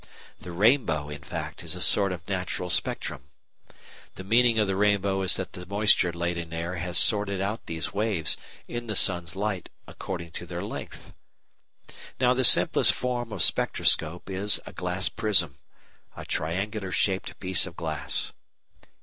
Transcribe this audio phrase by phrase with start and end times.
[0.39, 3.29] The rainbow, in fact, is a sort of natural spectrum.
[4.15, 7.93] (The meaning of the rainbow is that the moisture laden air has sorted out these
[7.93, 8.35] waves,
[8.67, 11.13] in the sun's light, according to their length.)
[12.19, 15.59] Now the simplest form of spectroscope is a glass prism
[16.17, 18.33] a triangular shaped piece of glass.